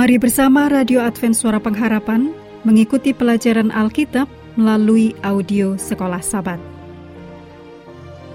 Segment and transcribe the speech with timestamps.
[0.00, 2.32] Mari bersama Radio Advent Suara Pengharapan
[2.64, 6.56] mengikuti pelajaran Alkitab melalui audio Sekolah Sabat.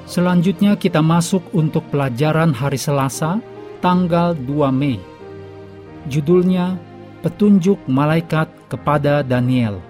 [0.06, 3.42] Selanjutnya kita masuk untuk pelajaran hari Selasa,
[3.82, 5.02] tanggal 2 Mei.
[6.06, 6.78] Judulnya
[7.25, 9.82] Petunjuk Malaikat kepada Daniel.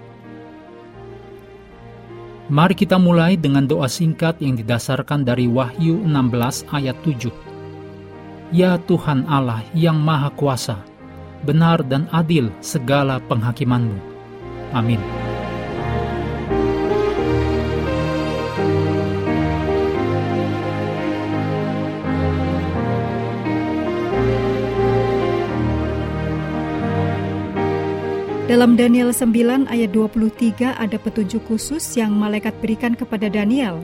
[2.47, 7.35] Mari kita mulai dengan doa singkat yang didasarkan dari Wahyu 16 ayat 7.
[8.55, 10.94] Ya Tuhan Allah yang Maha Kuasa,
[11.45, 14.01] benar dan adil segala penghakimanmu.
[14.73, 14.97] Amin.
[28.45, 33.81] Dalam Daniel 9 ayat 23 ada petunjuk khusus yang malaikat berikan kepada Daniel.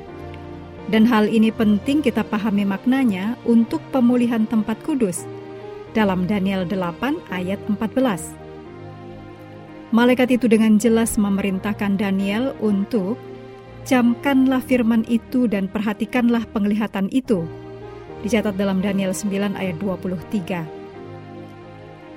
[0.89, 5.25] Dan hal ini penting kita pahami maknanya untuk pemulihan tempat kudus
[5.91, 8.41] dalam Daniel 8 ayat 14.
[9.91, 13.19] Malaikat itu dengan jelas memerintahkan Daniel untuk
[13.83, 17.43] camkanlah firman itu dan perhatikanlah penglihatan itu.
[18.23, 20.63] Dicatat dalam Daniel 9 ayat 23.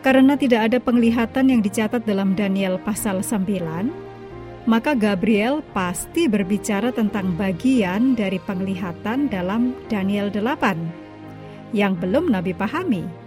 [0.05, 7.33] Karena tidak ada penglihatan yang dicatat dalam Daniel pasal 9, maka Gabriel pasti berbicara tentang
[7.35, 13.24] bagian dari penglihatan dalam Daniel 8 yang belum Nabi pahami,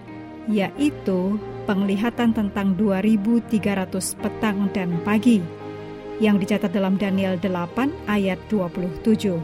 [0.48, 1.36] yaitu
[1.67, 5.44] penglihatan tentang 2300 petang dan pagi
[6.17, 9.38] yang dicatat dalam Daniel 8 ayat 27.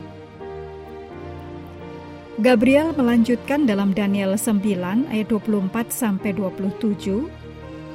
[2.41, 7.29] Gabriel melanjutkan dalam Daniel 9 ayat 24 sampai 27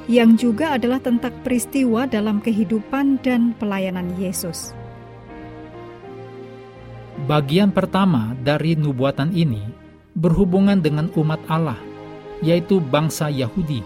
[0.09, 4.73] yang juga adalah tentang peristiwa dalam kehidupan dan pelayanan Yesus.
[7.27, 9.61] Bagian pertama dari nubuatan ini
[10.15, 11.77] berhubungan dengan umat Allah,
[12.43, 13.83] yaitu bangsa Yahudi.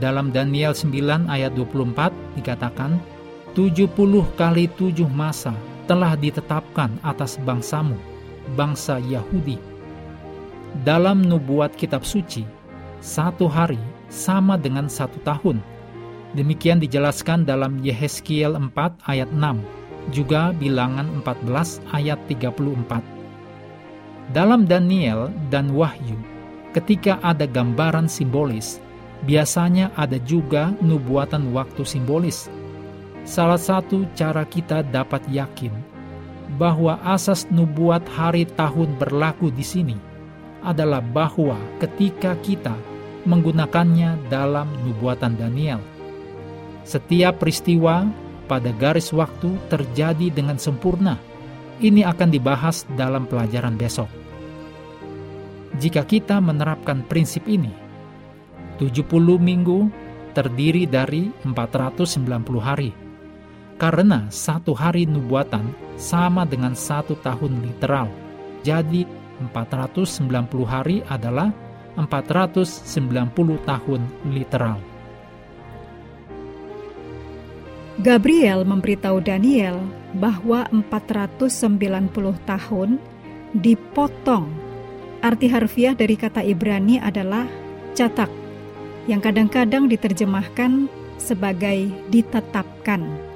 [0.00, 2.96] Dalam Daniel 9 ayat 24 dikatakan,
[3.52, 3.92] 70
[4.40, 5.52] kali tujuh masa
[5.84, 8.00] telah ditetapkan atas bangsamu,
[8.56, 9.60] bangsa Yahudi.
[10.80, 12.48] Dalam nubuat kitab suci,
[13.04, 15.60] satu hari sama dengan satu tahun.
[16.32, 18.72] Demikian dijelaskan dalam Yehezkiel 4
[19.04, 19.60] ayat 6,
[20.16, 23.04] juga bilangan 14 ayat 34.
[24.32, 26.16] Dalam Daniel dan Wahyu,
[26.72, 28.80] ketika ada gambaran simbolis,
[29.28, 32.48] biasanya ada juga nubuatan waktu simbolis.
[33.22, 35.70] Salah satu cara kita dapat yakin
[36.58, 39.96] bahwa asas nubuat hari tahun berlaku di sini
[40.60, 42.74] adalah bahwa ketika kita
[43.22, 45.78] menggunakannya dalam nubuatan Daniel,
[46.82, 48.10] setiap peristiwa
[48.50, 51.16] pada garis waktu terjadi dengan sempurna.
[51.82, 54.21] Ini akan dibahas dalam pelajaran besok.
[55.80, 57.72] Jika kita menerapkan prinsip ini,
[58.76, 59.08] 70
[59.40, 59.88] minggu
[60.36, 62.90] terdiri dari 490 hari
[63.82, 68.06] karena satu hari nubuatan sama dengan satu tahun literal.
[68.62, 69.02] Jadi
[69.42, 71.50] 490 hari adalah
[71.98, 74.00] 490 tahun
[74.30, 74.78] literal.
[78.00, 79.82] Gabriel memberitahu Daniel
[80.16, 83.02] bahwa 490 tahun
[83.52, 84.71] dipotong.
[85.22, 87.46] Arti harfiah dari kata Ibrani adalah
[87.94, 88.28] catak,
[89.06, 90.90] yang kadang-kadang diterjemahkan
[91.22, 93.32] sebagai ditetapkan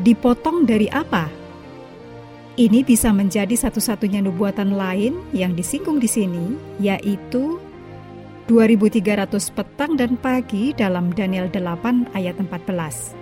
[0.00, 1.28] dipotong dari apa?
[2.56, 7.60] Ini bisa menjadi satu-satunya nubuatan lain yang disinggung di sini, yaitu
[8.48, 13.12] 2300 petang dan pagi dalam Daniel 8 ayat 14.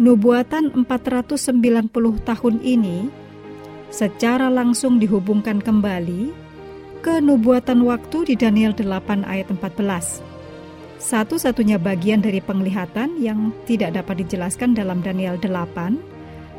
[0.00, 3.10] Nubuatan 490 tahun ini
[3.88, 6.32] secara langsung dihubungkan kembali
[7.00, 10.28] ke nubuatan waktu di Daniel 8 ayat 14
[10.98, 16.18] satu-satunya bagian dari penglihatan yang tidak dapat dijelaskan dalam Daniel 8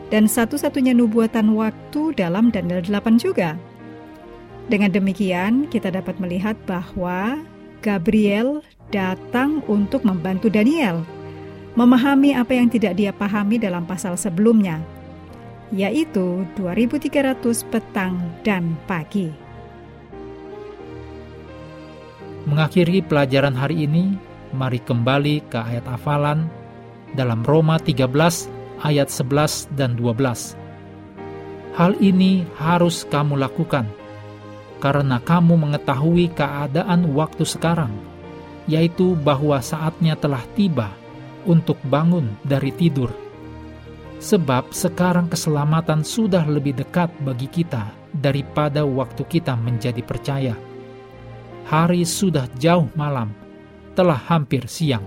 [0.10, 3.60] dan satu-satunya nubuatan waktu dalam Daniel 8 juga.
[4.72, 7.44] Dengan demikian, kita dapat melihat bahwa
[7.84, 11.04] Gabriel datang untuk membantu Daniel
[11.78, 14.82] memahami apa yang tidak dia pahami dalam pasal sebelumnya,
[15.70, 19.30] yaitu 2300 petang dan pagi.
[22.50, 24.18] Mengakhiri pelajaran hari ini,
[24.50, 26.50] mari kembali ke ayat hafalan
[27.14, 28.10] dalam Roma 13
[28.82, 30.58] ayat 11 dan 12.
[31.78, 33.86] Hal ini harus kamu lakukan
[34.82, 37.94] karena kamu mengetahui keadaan waktu sekarang,
[38.66, 40.90] yaitu bahwa saatnya telah tiba
[41.46, 43.29] untuk bangun dari tidur.
[44.20, 50.56] Sebab sekarang keselamatan sudah lebih dekat bagi kita daripada waktu kita menjadi percaya.
[51.72, 53.32] Hari sudah jauh malam,
[53.96, 55.06] telah hampir siang.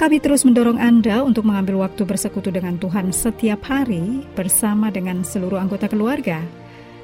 [0.00, 5.60] Kami terus mendorong Anda untuk mengambil waktu bersekutu dengan Tuhan setiap hari bersama dengan seluruh
[5.60, 6.42] anggota keluarga.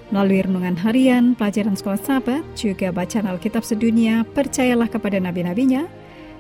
[0.09, 5.85] Melalui renungan harian, pelajaran sekolah sahabat, juga bacaan Alkitab sedunia, percayalah kepada nabi-nabinya,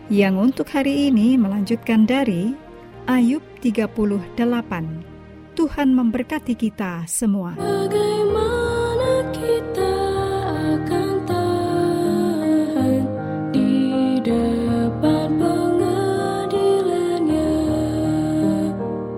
[0.08, 2.56] yang untuk hari ini melanjutkan dari
[3.08, 4.36] Ayub 38.
[5.56, 7.56] Tuhan memberkati kita semua.
[7.56, 8.27] Bagaimana